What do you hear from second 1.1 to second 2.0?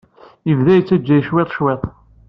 cwiṭ, cwiṭ.